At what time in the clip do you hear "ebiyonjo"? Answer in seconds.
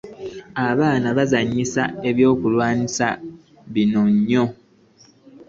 3.67-4.43